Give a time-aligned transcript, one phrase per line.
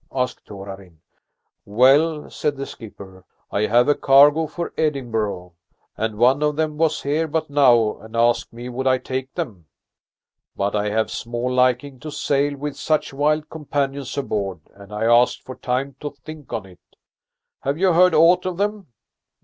[0.11, 0.97] asked Torarin.
[1.63, 5.53] "Well," said the skipper, "I have a cargo for Edinburgh,
[5.95, 9.67] and one of them was here but now and asked me would I take them.
[10.55, 15.43] But I have small liking to sail with such wild companions aboard and I asked
[15.43, 16.79] for time to think on it.
[17.59, 18.87] Have you heard aught of them?